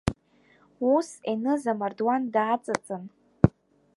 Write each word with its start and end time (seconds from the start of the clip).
Ус, 0.93 1.07
Еныз 1.31 1.63
амардуан 1.71 2.21
дааҵыҵын… 2.33 3.03